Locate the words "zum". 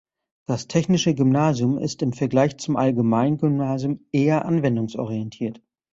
2.57-2.75